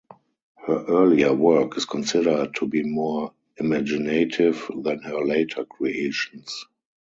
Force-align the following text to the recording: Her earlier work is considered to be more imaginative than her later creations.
Her 0.65 0.83
earlier 0.85 1.31
work 1.31 1.77
is 1.77 1.85
considered 1.85 2.55
to 2.55 2.65
be 2.67 2.81
more 2.81 3.33
imaginative 3.57 4.67
than 4.75 5.03
her 5.03 5.23
later 5.23 5.63
creations. 5.63 6.65